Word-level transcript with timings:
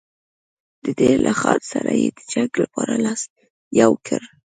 د 0.83 0.85
دیر 0.99 1.17
له 1.27 1.33
خان 1.39 1.59
سره 1.71 1.91
یې 2.01 2.07
د 2.17 2.19
جنګ 2.31 2.51
لپاره 2.63 2.93
لاس 3.05 3.21
یو 3.81 3.91
کړ. 4.07 4.21